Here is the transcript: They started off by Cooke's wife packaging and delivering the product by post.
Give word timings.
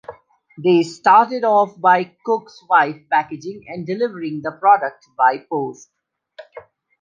They 0.57 0.81
started 0.81 1.43
off 1.43 1.79
by 1.79 2.15
Cooke's 2.25 2.65
wife 2.67 3.03
packaging 3.11 3.65
and 3.67 3.85
delivering 3.85 4.41
the 4.41 4.51
product 4.51 5.05
by 5.15 5.45
post. 5.47 5.91